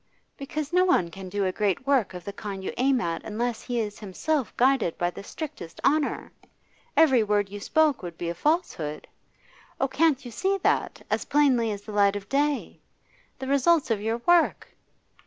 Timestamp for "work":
1.85-2.15, 14.25-14.69